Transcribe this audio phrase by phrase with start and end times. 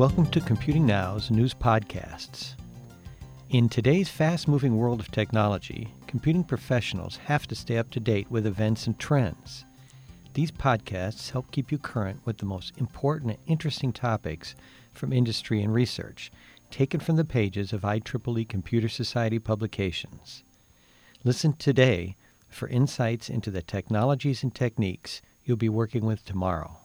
[0.00, 2.54] Welcome to Computing Now's news podcasts.
[3.50, 8.30] In today's fast moving world of technology, computing professionals have to stay up to date
[8.30, 9.66] with events and trends.
[10.32, 14.54] These podcasts help keep you current with the most important and interesting topics
[14.94, 16.32] from industry and research,
[16.70, 20.44] taken from the pages of IEEE Computer Society publications.
[21.24, 22.16] Listen today
[22.48, 26.79] for insights into the technologies and techniques you'll be working with tomorrow.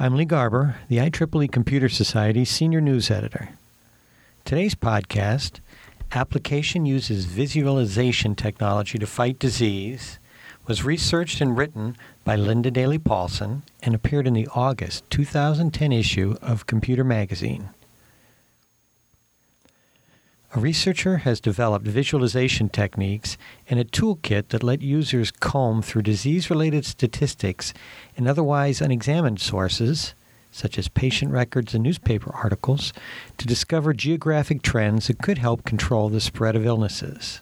[0.00, 3.48] I'm Lee Garber, the IEEE Computer Society Senior News Editor.
[4.44, 5.58] Today's podcast,
[6.12, 10.20] Application Uses Visualization Technology to Fight Disease,
[10.68, 16.36] was researched and written by Linda Dailey Paulson and appeared in the August 2010 issue
[16.42, 17.70] of Computer Magazine.
[20.58, 23.38] A researcher has developed visualization techniques
[23.70, 27.72] and a toolkit that let users comb through disease related statistics
[28.16, 30.14] and otherwise unexamined sources,
[30.50, 32.92] such as patient records and newspaper articles,
[33.36, 37.40] to discover geographic trends that could help control the spread of illnesses.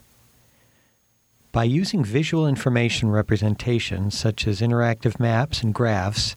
[1.53, 6.37] By using visual information representations such as interactive maps and graphs,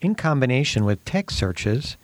[0.00, 1.96] in combination with text searches,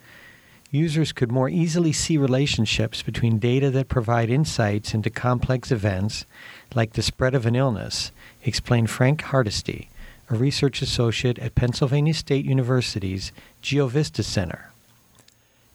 [0.70, 6.26] users could more easily see relationships between data that provide insights into complex events
[6.74, 8.12] like the spread of an illness,
[8.44, 9.88] explained Frank Hardisty,
[10.30, 14.70] a research associate at Pennsylvania State University's GeoVista Center.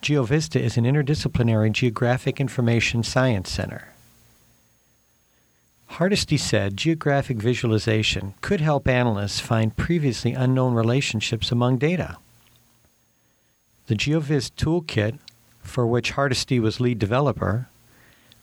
[0.02, 3.88] GeoVista is an interdisciplinary geographic information science center.
[5.91, 12.17] Hardisty said geographic visualization could help analysts find previously unknown relationships among data.
[13.88, 15.20] The GeoViz toolkit,
[15.62, 17.67] for which Hardisty was lead developer,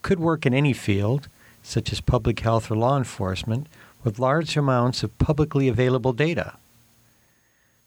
[0.02, 1.28] could work in any field,
[1.62, 3.66] such as public health or law enforcement,
[4.04, 6.54] with large amounts of publicly available data.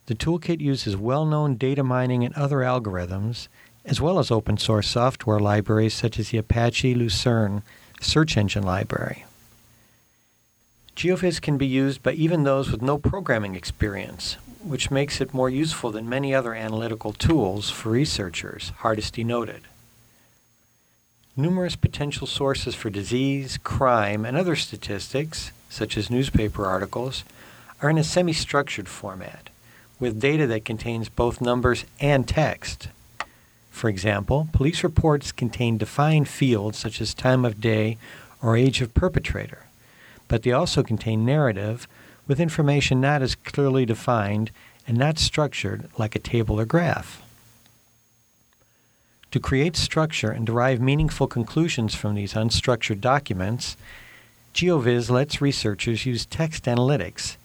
[0.07, 3.47] The toolkit uses well known data mining and other algorithms,
[3.85, 7.61] as well as open source software libraries such as the Apache Lucene
[8.01, 9.25] search engine library.
[10.95, 15.49] GeoViz can be used by even those with no programming experience, which makes it more
[15.49, 19.61] useful than many other analytical tools for researchers, Hardisty noted.
[21.35, 27.23] Numerous potential sources for disease, crime, and other statistics, such as newspaper articles,
[27.81, 29.49] are in a semi structured format,
[29.99, 32.87] with data that contains both numbers and text.
[33.71, 37.97] For example, police reports contain defined fields such as time of day
[38.41, 39.65] or age of perpetrator,
[40.27, 41.87] but they also contain narrative
[42.27, 44.51] with information not as clearly defined
[44.87, 47.21] and not structured like a table or graph.
[49.31, 53.75] To create structure and derive meaningful conclusions from these unstructured documents,
[54.53, 57.37] GeoViz lets researchers use text analytics,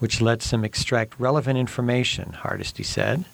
[0.00, 3.24] which lets them extract relevant information, Hardisty said.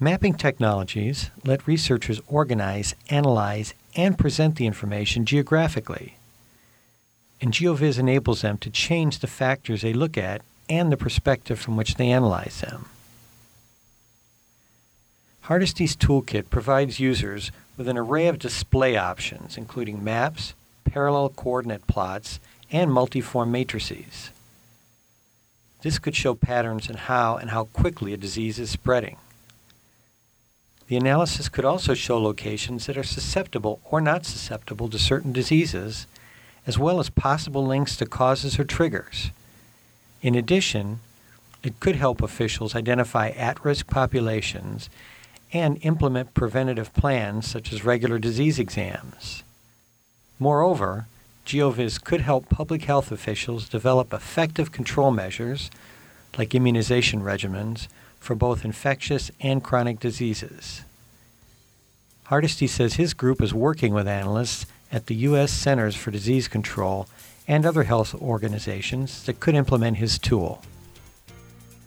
[0.00, 6.17] Mapping technologies let researchers organize, analyze, and present the information geographically
[7.40, 11.76] and GeoViz enables them to change the factors they look at and the perspective from
[11.76, 12.86] which they analyze them.
[15.42, 20.52] Hardisty's toolkit provides users with an array of display options, including maps,
[20.84, 22.38] parallel coordinate plots,
[22.70, 24.30] and multiform matrices.
[25.82, 29.16] This could show patterns in how and how quickly a disease is spreading.
[30.88, 36.06] The analysis could also show locations that are susceptible or not susceptible to certain diseases
[36.68, 39.30] as well as possible links to causes or triggers.
[40.20, 41.00] In addition,
[41.62, 44.90] it could help officials identify at risk populations
[45.50, 49.42] and implement preventative plans such as regular disease exams.
[50.38, 51.06] Moreover,
[51.46, 55.70] GeoViz could help public health officials develop effective control measures,
[56.36, 57.88] like immunization regimens,
[58.20, 60.82] for both infectious and chronic diseases.
[62.26, 65.52] Hardisty says his group is working with analysts at the U.S.
[65.52, 67.06] Centers for Disease Control
[67.46, 70.62] and other health organizations that could implement his tool.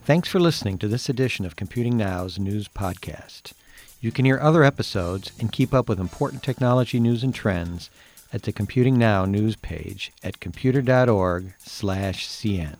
[0.04, 3.52] Thanks for listening to this edition of Computing Now's news podcast.
[4.00, 7.88] You can hear other episodes and keep up with important technology news and trends
[8.32, 12.76] at the Computing Now news page at computer.org/cn.